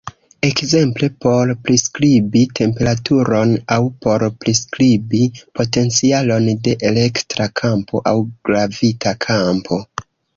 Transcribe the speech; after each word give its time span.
Ekzemple 0.47 1.07
por 1.25 1.49
priskribi 1.65 2.41
temperaturon, 2.59 3.51
aŭ 3.75 3.77
por 4.05 4.25
priskribi 4.45 5.21
potencialon 5.59 6.47
de 6.69 6.73
elektra 6.91 7.47
kampo 7.61 8.03
aŭ 8.13 8.15
gravita 8.51 9.15
kampo. 9.27 9.79